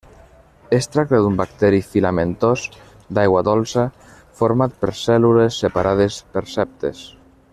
[0.77, 2.63] Es tracta d'un bacteri filamentós
[3.17, 3.85] d'aigua dolça,
[4.41, 7.05] format per cèl·lules separades per septes.